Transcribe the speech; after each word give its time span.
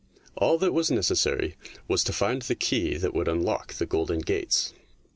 All 0.35 0.57
that 0.57 0.73
was 0.73 0.89
necessary 0.89 1.55
was 1.87 2.03
to 2.05 2.11
find 2.11 2.41
the 2.41 2.55
key 2.55 2.97
that 2.97 3.13
would 3.13 3.27
unlock 3.27 3.73
the 3.75 3.85
golden 3.85 4.17
gates. 4.17 4.73